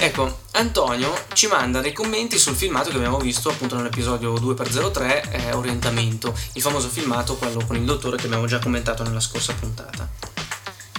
[0.00, 5.52] Ecco, Antonio ci manda dei commenti sul filmato che abbiamo visto appunto nell'episodio 2x03 eh,
[5.54, 10.08] Orientamento, il famoso filmato, quello con il dottore che abbiamo già commentato nella scorsa puntata.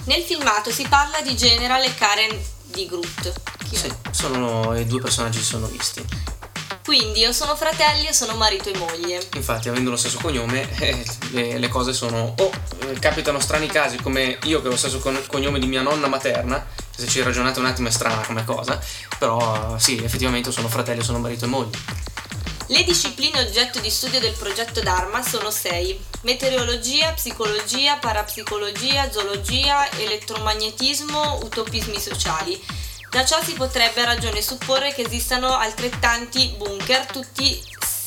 [0.04, 3.32] Nel filmato si parla di General e Karen di Groot.
[3.70, 3.76] Chi?
[3.76, 6.04] Sì, sono i due personaggi che si sono visti.
[6.84, 9.26] Quindi o sono fratelli o sono marito e moglie.
[9.34, 13.96] Infatti, avendo lo stesso cognome, eh, le, le cose sono o eh, capitano strani casi
[13.96, 16.66] come io che ho lo stesso con- cognome di mia nonna materna,
[17.00, 18.78] se ci ragionate un attimo è strana come cosa,
[19.18, 21.78] però sì, effettivamente sono fratelli, sono marito e moglie.
[22.66, 31.40] Le discipline oggetto di studio del progetto Dharma sono sei: meteorologia, psicologia, parapsicologia, zoologia, elettromagnetismo,
[31.42, 32.62] utopismi sociali.
[33.10, 37.60] Da ciò si potrebbe a ragione supporre che esistano altrettanti bunker, tutti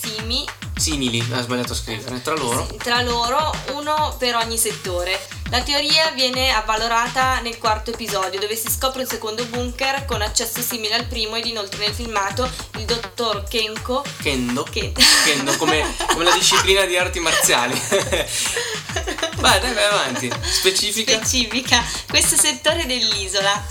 [0.03, 2.67] simi Simili, ha sbagliato a scrivere, tra loro.
[2.77, 5.17] tra loro, uno per ogni settore.
[5.49, 10.61] La teoria viene avvalorata nel quarto episodio, dove si scopre un secondo bunker con accesso
[10.61, 14.63] simile al primo ed inoltre nel filmato il dottor Kenko Kendo.
[14.63, 14.91] che
[15.23, 17.79] Kendo come, come la disciplina di arti marziali.
[19.37, 20.29] vai, dai, vai avanti.
[20.41, 21.13] Specifica.
[21.13, 23.63] specifica questo settore dell'isola,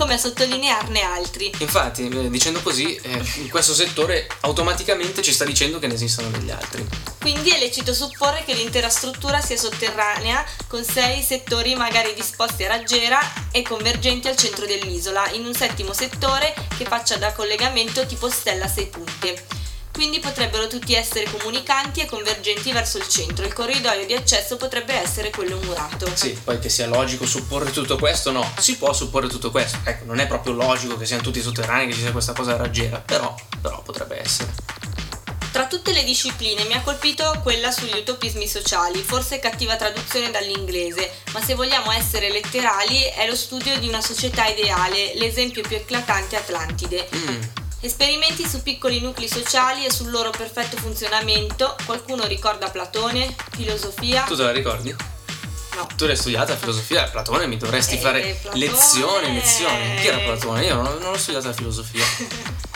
[0.00, 1.52] come a sottolinearne altri.
[1.58, 6.30] Infatti, eh, dicendo così, eh, in questo settore automaticamente ci sta dicendo che ne esistono
[6.30, 6.88] degli altri.
[7.20, 12.68] Quindi è lecito supporre che l'intera struttura sia sotterranea, con sei settori magari disposti a
[12.68, 13.20] raggiera
[13.52, 18.64] e convergenti al centro dell'isola, in un settimo settore che faccia da collegamento tipo stella
[18.64, 19.59] a sei punte.
[19.92, 23.44] Quindi potrebbero tutti essere comunicanti e convergenti verso il centro.
[23.44, 26.08] Il corridoio di accesso potrebbe essere quello murato.
[26.14, 29.78] Sì, poi che sia logico supporre tutto questo, no, si può supporre tutto questo.
[29.84, 32.98] Ecco, non è proprio logico che siano tutti sotterranei, che ci sia questa cosa raggiera,
[32.98, 34.52] però, però potrebbe essere.
[35.52, 41.10] Tra tutte le discipline mi ha colpito quella sugli utopismi sociali, forse cattiva traduzione dall'inglese,
[41.32, 46.36] ma se vogliamo essere letterali è lo studio di una società ideale, l'esempio più eclatante
[46.36, 47.08] è Atlantide.
[47.14, 47.42] Mm.
[47.82, 51.74] Esperimenti su piccoli nuclei sociali e sul loro perfetto funzionamento.
[51.86, 53.34] Qualcuno ricorda Platone?
[53.52, 54.24] Filosofia?
[54.24, 54.94] Tu te la ricordi?
[55.76, 55.88] No.
[55.96, 59.94] Tu l'hai studiata filosofia, Platone mi dovresti Eh, fare Platone- lezioni, lezioni.
[60.00, 60.64] Chi era Platone?
[60.66, 62.04] Io non, non ho studiato la filosofia.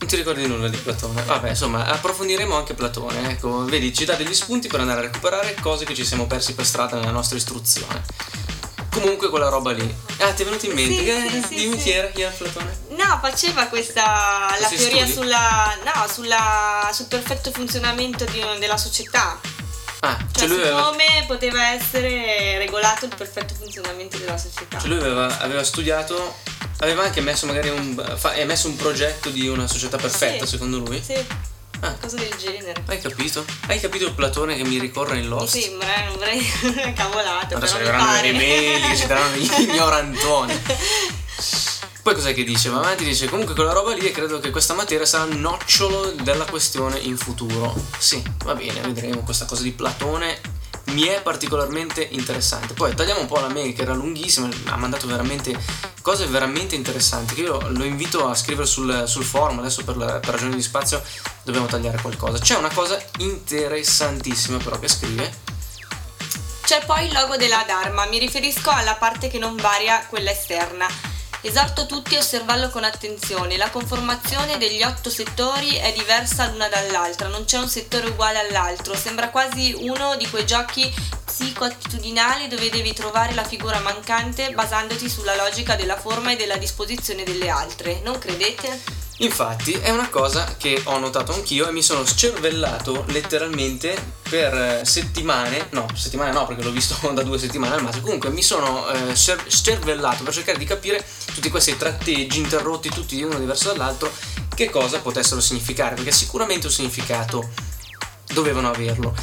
[0.00, 1.22] Non ti ricordi nulla di Platone?
[1.22, 3.30] Vabbè, insomma, approfondiremo anche Platone.
[3.32, 6.54] Ecco, vedi, ci dà degli spunti per andare a recuperare cose che ci siamo persi
[6.54, 8.02] per strada nella nostra istruzione.
[8.90, 9.94] Comunque quella roba lì.
[10.18, 10.96] Ah, ti è venuto in mente?
[10.98, 12.78] Sì, che, sì, sì, dimmi chi era, chi era Platone?
[12.90, 15.12] No, faceva questa la Questi teoria studi?
[15.22, 19.40] sulla no, sulla sul perfetto funzionamento di- della società.
[20.00, 24.78] Ah, Cioè, cioè lui aveva, come poteva essere regolato il perfetto funzionamento della società.
[24.78, 26.36] cioè lui aveva, aveva studiato,
[26.78, 31.02] aveva anche messo magari un, fa, messo un progetto di una società perfetta secondo lui?
[31.04, 31.22] Sì,
[31.80, 31.92] Ah.
[32.00, 32.82] cosa del genere.
[32.86, 33.44] Hai capito?
[33.66, 35.58] Hai capito il Platone che mi ricorre in Mi Lost?
[35.58, 40.60] sembra, eh, non vorrei cavolate, Adesso mi arriveranno le mail che ci daranno gli ignorantoni.
[42.02, 42.70] Poi cos'è che dice?
[42.70, 46.12] Va avanti dice comunque quella roba lì e credo che questa materia sarà il nocciolo
[46.22, 47.74] della questione in futuro.
[47.98, 50.40] Sì, va bene, vedremo questa cosa di Platone.
[50.92, 52.74] Mi è particolarmente interessante.
[52.74, 55.56] Poi tagliamo un po' la mail che era lunghissima, ha mandato veramente
[56.02, 57.34] cose veramente interessanti.
[57.34, 59.60] Che io lo invito a scrivere sul, sul forum.
[59.60, 61.02] Adesso per, la- per ragioni di spazio
[61.42, 62.38] dobbiamo tagliare qualcosa.
[62.38, 65.48] C'è una cosa interessantissima però che scrive.
[66.64, 70.86] C'è poi il logo della Dharma, mi riferisco alla parte che non varia quella esterna.
[71.42, 73.56] Esorto tutti a osservarlo con attenzione.
[73.56, 78.94] La conformazione degli otto settori è diversa l'una dall'altra, non c'è un settore uguale all'altro,
[78.94, 80.92] sembra quasi uno di quei giochi
[81.30, 87.22] psicoattitudinali dove devi trovare la figura mancante basandoti sulla logica della forma e della disposizione
[87.22, 88.00] delle altre.
[88.02, 88.98] Non credete?
[89.18, 93.94] Infatti è una cosa che ho notato anch'io e mi sono scervellato letteralmente
[94.28, 98.30] per eh, settimane, no, settimane no perché l'ho visto da due settimane al massimo, comunque
[98.30, 103.22] mi sono eh, scer- scervellato per cercare di capire tutti questi tratteggi interrotti tutti di
[103.22, 104.10] uno diverso dall'altro
[104.54, 107.50] che cosa potessero significare, perché sicuramente un significato
[108.32, 109.14] dovevano averlo.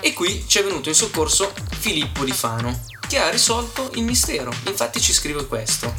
[0.00, 4.52] E qui ci è venuto in soccorso Filippo Di Fano che ha risolto il mistero,
[4.66, 5.92] infatti ci scrive questo.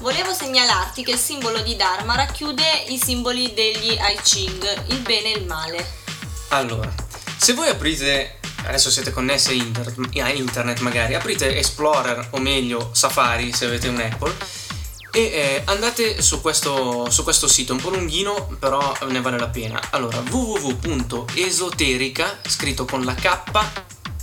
[0.00, 5.34] Volevo segnalarti che il simbolo di Dharma racchiude i simboli degli I Ching, il bene
[5.34, 5.86] e il male.
[6.48, 6.92] Allora,
[7.36, 12.90] se voi aprite, adesso siete connessi a internet, a internet magari, aprite Explorer o meglio
[12.92, 14.65] Safari se avete un Apple
[15.16, 19.48] e eh, andate su questo, su questo sito, un po' lunghino però ne vale la
[19.48, 19.80] pena.
[19.92, 23.40] Allora, www.esoterica, scritto con la K,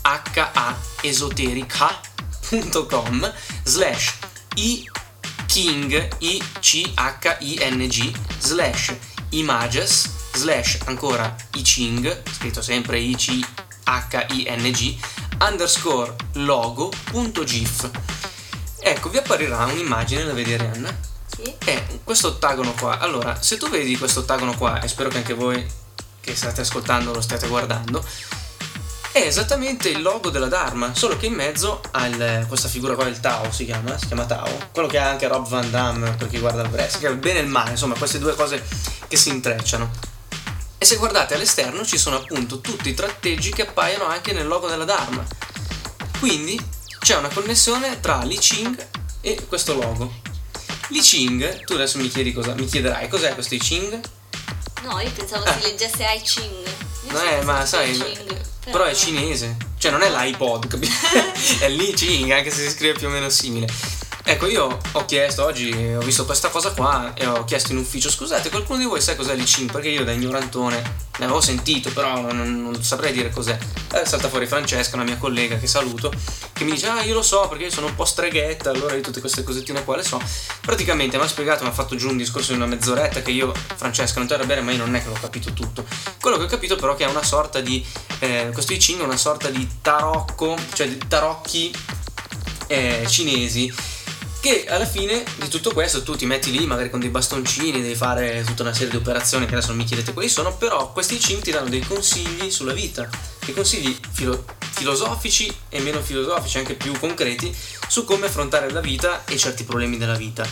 [0.02, 4.14] H A esoterica.com slash
[4.58, 4.88] i
[5.48, 8.94] king i c h i n g slash
[9.30, 13.44] images slash ancora i ching scritto sempre i c
[13.84, 14.96] h i n g
[15.40, 17.90] underscore logo punto gif
[18.84, 20.96] ecco vi apparirà un'immagine da vedere Anna
[21.28, 21.54] Sì?
[21.66, 23.00] è questo ottagono qua.
[23.00, 25.66] Allora, se tu vedi questo ottagono qua, e spero che anche voi
[26.22, 28.04] che state ascoltando lo stiate guardando,
[29.12, 33.06] è esattamente il logo della Dharma, solo che in mezzo ha il- questa figura qua,
[33.08, 36.30] il Tao si chiama, si chiama Tao, quello che ha anche Rob Van Damme per
[36.30, 38.64] chi guarda il wrestling, che è il bene e il male, insomma, queste due cose
[39.08, 39.92] che si intrecciano.
[40.78, 44.68] E se guardate all'esterno ci sono appunto tutti i tratteggi che appaiono anche nel logo
[44.68, 45.24] della Dharma.
[46.20, 46.60] Quindi
[47.04, 48.88] c'è una connessione tra l'I Ching
[49.20, 50.22] e questo logo.
[50.88, 54.00] L'I Ching, tu adesso mi chiedi cosa, mi chiederai cos'è questo I Ching?
[54.84, 55.54] No, io pensavo Ah.
[55.54, 56.66] si leggesse I Ching.
[57.08, 60.94] Io No, eh, ma sai, Ching, però è cinese, cioè non è l'iPod, capito?
[61.60, 63.68] è l'I Ching, anche se si scrive più o meno simile.
[64.26, 68.10] Ecco, io ho chiesto oggi, ho visto questa cosa qua e ho chiesto in ufficio,
[68.10, 69.70] scusate, qualcuno di voi sa cos'è l'I Ching?
[69.70, 70.82] Perché io da ignorantone
[71.18, 73.58] ne avevo sentito, però non, non saprei dire cos'è.
[73.94, 76.10] Eh, salta fuori Francesca, una mia collega che saluto,
[76.54, 79.02] che mi dice, ah io lo so perché io sono un po' streghetta, allora io
[79.02, 80.22] tutte queste cosettine qua le so.
[80.62, 83.52] Praticamente mi ha spiegato, mi ha fatto giù un discorso di una mezz'oretta che io,
[83.76, 85.86] Francesca, non ti bene, ma io non è che l'ho capito tutto.
[86.22, 87.86] Quello che ho capito però è che è una sorta di,
[88.20, 91.76] eh, questo I Ching è una sorta di tarocco, cioè di tarocchi
[92.68, 93.92] eh, cinesi
[94.44, 97.96] che alla fine di tutto questo tu ti metti lì magari con dei bastoncini, devi
[97.96, 101.16] fare tutta una serie di operazioni che adesso non mi chiedete quali sono, però questi
[101.16, 103.08] ching ti danno dei consigli sulla vita,
[103.46, 107.56] dei consigli filo- filosofici e meno filosofici, anche più concreti,
[107.88, 110.46] su come affrontare la vita e certi problemi della vita.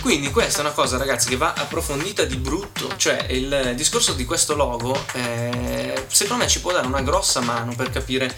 [0.00, 4.24] Quindi questa è una cosa ragazzi che va approfondita di brutto, cioè il discorso di
[4.24, 8.34] questo logo eh, secondo me ci può dare una grossa mano per capire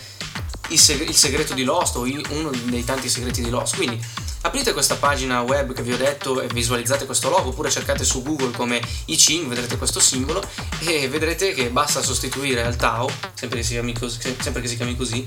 [0.68, 3.76] il, seg- il segreto di Lost o i- uno dei tanti segreti di Lost.
[3.76, 3.98] Quindi
[4.44, 8.22] Aprite questa pagina web che vi ho detto e visualizzate questo logo, oppure cercate su
[8.22, 10.42] Google come I Ching, vedrete questo simbolo
[10.80, 14.36] e vedrete che basta sostituire al Tao, sempre che si chiami così, che
[14.68, 15.24] si chiami così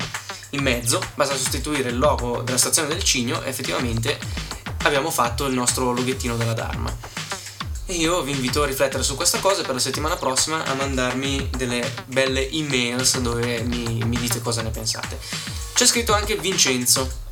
[0.51, 4.19] in mezzo, basta sostituire il logo della stazione del Cigno e effettivamente
[4.83, 6.95] abbiamo fatto il nostro loghettino della Dharma.
[7.87, 10.75] E io vi invito a riflettere su questa cosa e per la settimana prossima a
[10.75, 15.17] mandarmi delle belle emails dove mi, mi dite cosa ne pensate.
[15.73, 17.25] C'è scritto anche Vincenzo.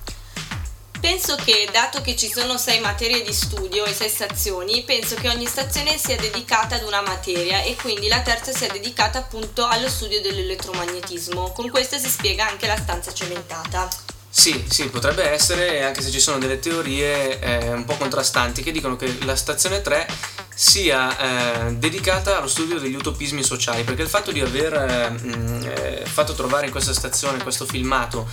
[1.06, 5.30] Penso che, dato che ci sono sei materie di studio e sei stazioni, penso che
[5.30, 9.88] ogni stazione sia dedicata ad una materia e quindi la terza sia dedicata appunto allo
[9.88, 11.52] studio dell'elettromagnetismo.
[11.52, 13.88] Con questo si spiega anche la stanza cementata.
[14.28, 18.72] Sì, sì, potrebbe essere, anche se ci sono delle teorie eh, un po' contrastanti che
[18.72, 20.08] dicono che la stazione 3
[20.56, 26.06] sia eh, dedicata allo studio degli utopismi sociali, perché il fatto di aver eh, eh,
[26.06, 28.28] fatto trovare in questa stazione questo filmato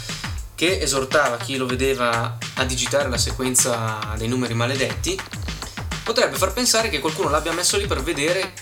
[0.54, 5.18] che esortava chi lo vedeva a digitare la sequenza dei numeri maledetti,
[6.04, 8.52] potrebbe far pensare che qualcuno l'abbia messo lì per vedere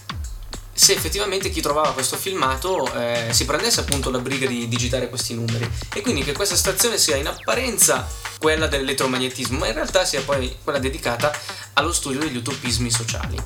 [0.81, 5.35] se effettivamente chi trovava questo filmato eh, si prendesse appunto la briga di digitare questi
[5.35, 10.23] numeri e quindi che questa stazione sia in apparenza quella dell'elettromagnetismo, ma in realtà sia
[10.23, 11.31] poi quella dedicata
[11.75, 13.37] allo studio degli utopismi sociali.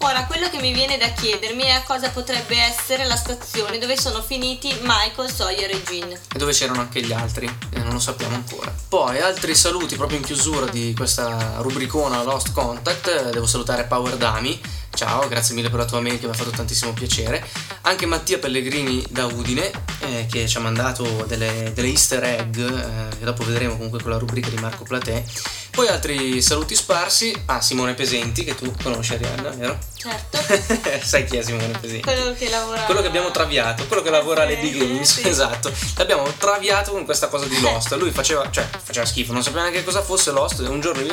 [0.00, 4.22] Ora, quello che mi viene da chiedermi è cosa potrebbe essere la stazione dove sono
[4.22, 6.10] finiti Michael, Sawyer e Jean.
[6.12, 8.72] E dove c'erano anche gli altri, e non lo sappiamo ancora.
[8.88, 14.60] Poi altri saluti proprio in chiusura di questa rubricona Lost Contact, devo salutare Power Dami
[14.98, 17.46] Ciao, grazie mille per la tua mail che mi ha fatto tantissimo piacere.
[17.82, 23.16] Anche Mattia Pellegrini da Udine eh, che ci ha mandato delle, delle easter egg eh,
[23.16, 25.22] che dopo vedremo comunque con la rubrica di Marco Platè.
[25.70, 29.78] Poi altri saluti sparsi a Simone Pesenti che tu conosci Arianna, vero?
[29.94, 30.38] Certo.
[31.06, 32.02] Sai chi è Simone Pesenti?
[32.02, 32.82] Quello che lavora.
[32.82, 35.28] Quello che abbiamo traviato, quello che lavora a Lady Sì, Games, sì.
[35.28, 35.72] esatto.
[35.94, 37.94] L'abbiamo traviato con questa cosa di Lost.
[37.94, 40.58] Lui faceva, cioè, faceva schifo, non sapeva neanche cosa fosse Lost.
[40.58, 41.12] Un giorno e io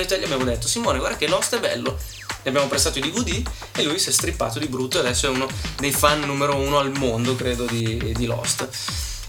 [0.00, 1.98] e te gli abbiamo detto: Simone, guarda che Lost è bello.
[2.42, 5.30] Gli abbiamo prestato i DVD e lui si è strippato di brutto e adesso è
[5.30, 8.68] uno dei fan numero uno al mondo, credo, di, di Lost.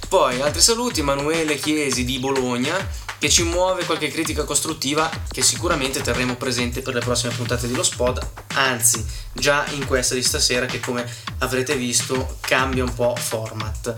[0.10, 2.76] Poi altri saluti, Emanuele Chiesi di Bologna
[3.23, 7.73] che ci muove qualche critica costruttiva che sicuramente terremo presente per le prossime puntate di
[7.73, 8.19] Lo Spot,
[8.56, 13.95] anzi già in questa di stasera che come avrete visto cambia un po' format.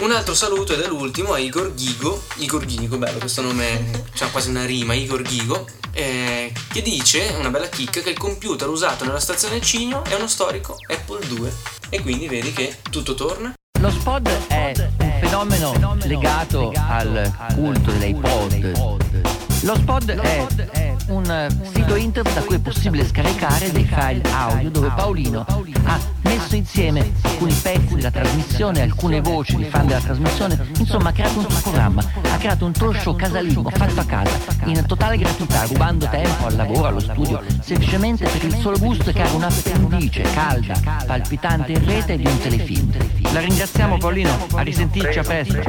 [0.00, 4.28] Un altro saluto ed è l'ultimo a Igor Ghigo, Igor Ghigo, bello questo nome, c'ha
[4.28, 9.04] quasi una rima, Igor Ghigo, eh, che dice, una bella chicca, che il computer usato
[9.04, 11.50] nella stazione Cigno è uno storico Apple II.
[11.88, 13.54] E quindi vedi che tutto torna.
[13.80, 19.20] Lo spot è un fenomeno legato al culto dell'iPod.
[19.62, 24.90] Lo spot è un sito internet da cui è possibile scaricare dei file audio dove
[24.94, 25.44] Paolino
[25.84, 31.12] ha messo insieme alcuni pezzi della trasmissione, alcune voci di fan della trasmissione, insomma ha
[31.12, 35.16] creato un suo programma, ha creato un talk show casalingo fatto a casa, in totale
[35.18, 40.22] gratuità, rubando tempo al lavoro, allo studio, semplicemente per il solo gusto di creare un'appendice
[40.22, 42.92] calda, palpitante in rete di un telefilm.
[43.32, 45.62] La ringraziamo Paolino, a risentirci a presto.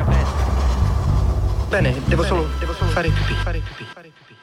[1.70, 4.35] Bene, devo solo, devo solo fare pipì.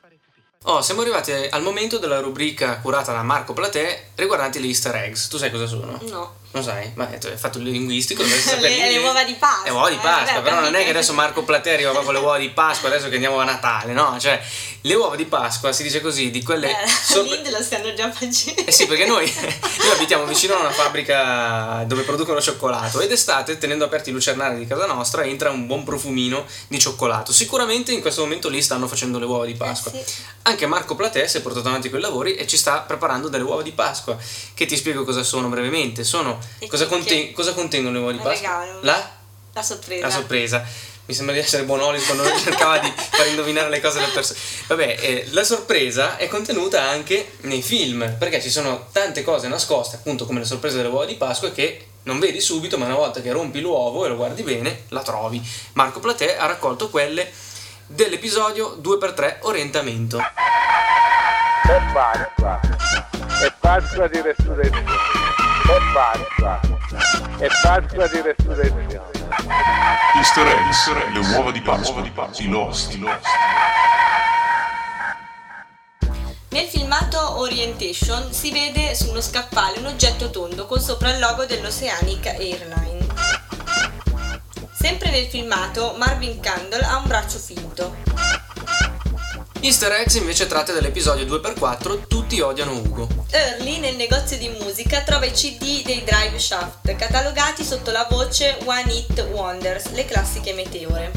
[0.64, 5.27] Oh, siamo arrivati al momento della rubrica curata da Marco Platè riguardanti le easter eggs.
[5.27, 5.98] Tu sai cosa sono?
[6.03, 6.35] No.
[6.52, 6.90] Non sai?
[6.94, 8.22] Ma hai fatto il linguistico,
[8.60, 9.64] Le- le uova di Pasqua.
[9.64, 12.12] Le uova di Eh, Pasqua, beh, però non è che adesso Marco Platè arriva con
[12.12, 14.16] le uova di Pasqua, adesso che andiamo a Natale, no?
[14.20, 14.40] Cioè,
[14.82, 16.68] le uova di Pasqua, si dice così, di quelle...
[16.70, 18.62] Eh, sopra- Lind lo stanno già facendo.
[18.66, 23.56] Eh sì, perché noi, noi abitiamo vicino a una fabbrica dove producono cioccolato ed estate,
[23.56, 27.32] tenendo aperti i lucernari di casa nostra, entra un buon profumino di cioccolato.
[27.32, 29.90] Sicuramente in questo momento lì stanno facendo le uova di Pasqua.
[29.92, 30.20] Eh sì.
[30.42, 33.62] Anche Marco Platè si è portato avanti quei lavori e ci sta preparando delle uova
[33.62, 34.18] di Pasqua,
[34.54, 36.04] che ti spiego cosa sono brevemente.
[36.04, 38.48] Sono cosa, conten- cosa contengono le uova di Un Pasqua?
[38.61, 38.78] regalo.
[38.83, 39.11] La?
[39.52, 40.07] La sorpresa.
[40.07, 40.64] La sorpresa.
[41.05, 44.38] Mi sembra di essere Bonolis quando cercava di far indovinare le cose alle persone.
[44.68, 49.96] Vabbè, eh, la sorpresa è contenuta anche nei film, perché ci sono tante cose nascoste,
[49.96, 53.20] appunto come le sorprese delle uova di Pasqua, che non vedi subito, ma una volta
[53.20, 55.42] che rompi l'uovo e lo guardi bene, la trovi.
[55.74, 57.31] Marco Platè ha raccolto quelle
[57.87, 60.18] dell'episodio 2x3 Orientamento.
[60.18, 62.61] È Pasqua,
[63.42, 64.85] è Pasqua di resurrezione,
[65.72, 66.61] è Pasqua,
[67.38, 69.11] è Pasqua di resurrezione.
[70.16, 72.02] Easter eggs, le uova di Pasqua,
[72.37, 72.94] di Lost.
[76.50, 81.46] Nel filmato Orientation si vede su uno scaffale un oggetto tondo con sopra il logo
[81.46, 83.06] dell'Oceanic Airline.
[84.79, 87.96] Sempre nel filmato Marvin Candle ha un braccio finto.
[89.65, 93.06] Easter eggs invece tratte dell'episodio 2x4 Tutti odiano Ugo.
[93.31, 98.58] Early nel negozio di musica trova i CD dei Drive Shaft catalogati sotto la voce
[98.65, 101.13] One Hit Wonders, le classiche meteore.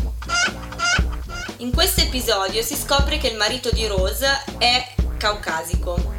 [1.58, 6.14] In questo episodio si scopre che il marito di Rose è caucasico.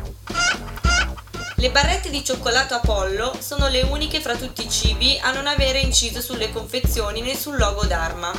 [1.55, 5.79] Le barrette di cioccolato Apollo sono le uniche fra tutti i cibi a non avere
[5.79, 8.33] inciso sulle confezioni nessun logo d'arma.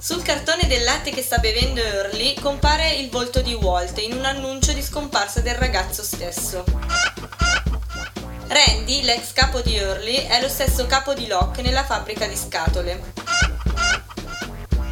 [0.00, 4.24] Sul cartone del latte che sta bevendo Early compare il volto di Walt in un
[4.24, 6.64] annuncio di scomparsa del ragazzo stesso.
[8.46, 13.12] Randy, l'ex capo di Early, è lo stesso capo di Locke nella fabbrica di scatole.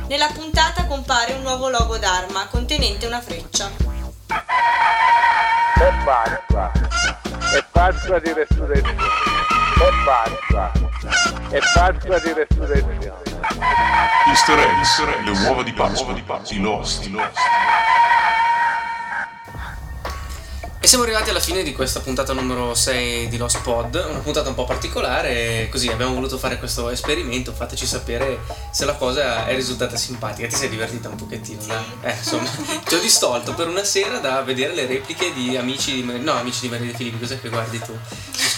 [0.08, 3.97] Nella puntata compare un nuovo logo d'arma contenente una freccia.
[4.28, 6.70] È Pasqua.
[7.52, 8.96] È Pasqua di resurrezione.
[8.98, 10.72] È Pasqua.
[11.48, 13.26] È Pasqua di resurrezione.
[14.28, 17.06] Easter eggs, le uova di Pasqua di Lost.
[17.06, 17.10] E
[20.88, 24.54] siamo arrivati alla fine di questa puntata numero 6 di Lost Pod, una puntata un
[24.54, 28.38] po' particolare, così abbiamo voluto fare questo esperimento, fateci sapere
[28.70, 31.84] se la cosa è risultata simpatica, ti sei divertita un pochettino, dai?
[32.00, 32.48] Eh, insomma,
[32.86, 36.32] ti ho distolto per una sera da vedere le repliche di Amici di Maria, no,
[36.32, 37.92] Amici di Maria De Filippi, cos'è che guardi tu?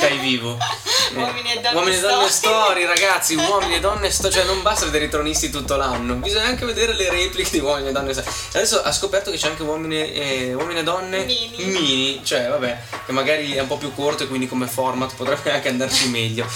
[0.00, 0.56] Sky Vivo.
[0.56, 2.84] Eh, Uomini e donne Uomini e donne story.
[2.86, 6.64] ragazzi, uomini e donne story, cioè non basta vedere i tronisti tutto l'anno, bisogna anche
[6.64, 8.28] vedere le repliche di uomini e donne story.
[8.54, 11.64] Adesso ha scoperto che c'è anche uomini, e- uomini e donne Mini.
[11.64, 15.50] mini, cioè vabbè, che magari è un po' più corto e quindi come format potrebbe
[15.52, 16.46] anche andarci meglio.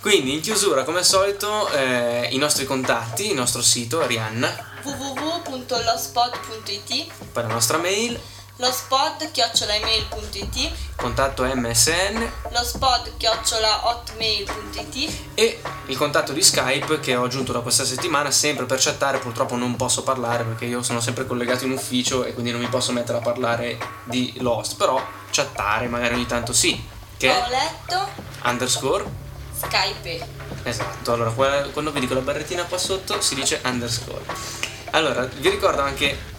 [0.00, 7.06] Quindi in chiusura, come al solito, eh, i nostri contatti, il nostro sito, Arianna, www.lospod.it
[7.32, 8.18] poi la nostra mail,
[8.62, 18.30] lospod.email.it contatto MSN lospod.hotmail.it e il contatto di Skype che ho aggiunto da questa settimana
[18.30, 22.34] sempre per chattare, purtroppo non posso parlare perché io sono sempre collegato in ufficio e
[22.34, 26.80] quindi non mi posso mettere a parlare di Lost, però chattare magari ogni tanto sì,
[27.16, 28.10] che Ho letto
[28.44, 29.04] underscore
[29.56, 30.24] Skype.
[30.62, 34.22] Esatto, allora qua- quando vedi quella barrettina qua sotto si dice underscore.
[34.90, 36.30] Allora, vi ricordo anche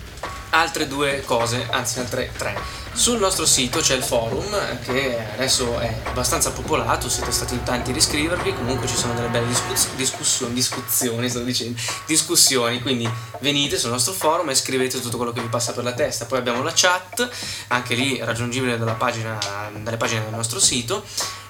[0.54, 2.82] altre due cose, anzi altre tre.
[2.93, 7.91] Sul nostro sito c'è il forum che adesso è abbastanza popolato, siete stati in tanti
[7.91, 13.80] a iscrivervi, comunque ci sono delle belle discuss- discussioni, discussioni, sto dicendo, discussioni, quindi venite
[13.80, 16.26] sul nostro forum e scrivete tutto quello che vi passa per la testa.
[16.26, 17.28] Poi abbiamo la chat,
[17.70, 19.39] anche lì raggiungibile pagina,
[19.76, 21.04] dalle pagine del nostro sito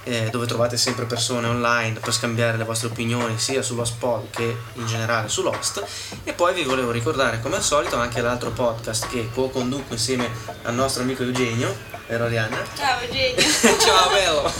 [0.04, 4.58] eh, dove trovate sempre persone online per scambiare le vostre opinioni sia sullo Spod che
[4.74, 5.84] in generale su Lost
[6.24, 10.30] e poi vi volevo ricordare come al solito anche l'altro podcast che co-conduco insieme
[10.64, 11.76] al nostro amico Eugenio
[12.08, 12.58] vero Arianna?
[12.76, 13.42] Ciao Eugenio
[13.80, 14.52] Ciao bello!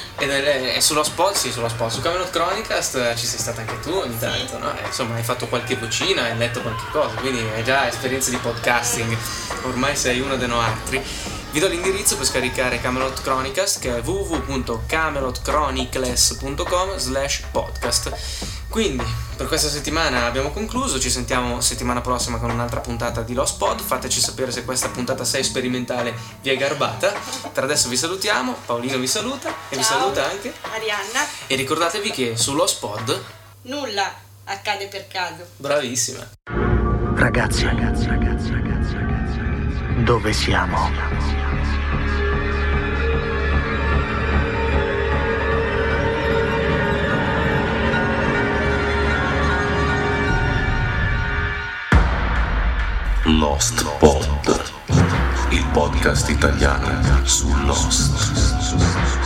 [0.20, 1.90] Ed è, è sullo spot, sì, sullo spot.
[1.92, 4.70] Su Camelot Chronicast eh, ci sei stata anche tu ogni tanto, no?
[4.76, 8.36] Eh, insomma, hai fatto qualche vocina, hai letto qualche cosa, quindi hai già esperienza di
[8.36, 9.16] podcasting.
[9.62, 11.02] Ormai sei uno dei nostri.
[11.52, 18.12] Vi do l'indirizzo per scaricare Camelot Chronicast che è www.camelotchronicles.com slash podcast.
[18.68, 19.02] Quindi,
[19.36, 23.80] per questa settimana abbiamo concluso, ci sentiamo settimana prossima con un'altra puntata di Lost Pod,
[23.80, 27.12] fateci sapere se questa puntata 6 sperimentale vi è garbata.
[27.52, 29.98] Per adesso vi salutiamo, Paolino vi saluta e vi Ciao.
[29.98, 30.52] saluta anche.
[30.72, 33.24] Arianna E ricordatevi che su Lost Pod,
[33.62, 36.30] nulla accade per caso bravissima.
[37.16, 40.04] Ragazzi, ragazzi, ragazzi, ragazzi, ragazzi, ragazzi.
[40.04, 41.39] Dove siamo?
[53.38, 54.26] Lost Pod,
[55.50, 59.19] il podcast italiano su Lost.